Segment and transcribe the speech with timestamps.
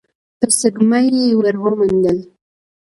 [0.39, 2.19] په سږمه يې ور ومنډل.